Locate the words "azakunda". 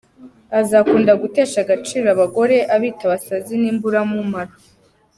0.59-1.11